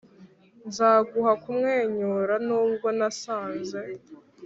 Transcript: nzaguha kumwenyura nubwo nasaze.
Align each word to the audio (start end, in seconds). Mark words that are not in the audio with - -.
nzaguha 0.67 1.33
kumwenyura 1.43 2.33
nubwo 2.47 2.87
nasaze. 2.97 3.81